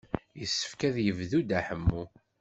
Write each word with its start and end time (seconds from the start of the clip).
Yessefk 0.39 0.81
ad 0.87 0.97
yebdu 1.05 1.39
Dda 1.43 1.59
Ḥemmu. 1.67 2.03